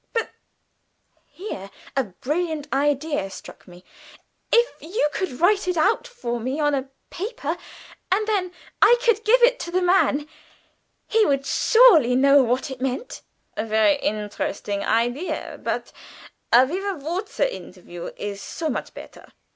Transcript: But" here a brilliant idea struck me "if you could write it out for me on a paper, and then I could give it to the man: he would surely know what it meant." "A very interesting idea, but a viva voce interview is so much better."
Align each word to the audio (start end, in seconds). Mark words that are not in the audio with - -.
But" 0.13 0.31
here 1.27 1.69
a 1.95 2.05
brilliant 2.05 2.67
idea 2.73 3.29
struck 3.29 3.67
me 3.67 3.83
"if 4.51 4.67
you 4.81 5.09
could 5.13 5.39
write 5.39 5.67
it 5.67 5.77
out 5.77 6.07
for 6.07 6.39
me 6.39 6.59
on 6.59 6.73
a 6.73 6.89
paper, 7.11 7.55
and 8.11 8.25
then 8.27 8.51
I 8.81 8.95
could 8.99 9.23
give 9.23 9.43
it 9.43 9.59
to 9.59 9.69
the 9.69 9.79
man: 9.83 10.27
he 11.05 11.23
would 11.23 11.45
surely 11.45 12.15
know 12.15 12.41
what 12.41 12.71
it 12.71 12.81
meant." 12.81 13.21
"A 13.55 13.63
very 13.63 13.97
interesting 13.97 14.81
idea, 14.83 15.59
but 15.61 15.91
a 16.51 16.65
viva 16.65 16.95
voce 16.97 17.39
interview 17.39 18.09
is 18.17 18.41
so 18.41 18.71
much 18.71 18.95
better." 18.95 19.31